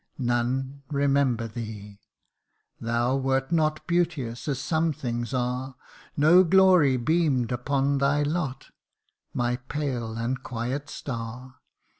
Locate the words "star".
10.89-11.57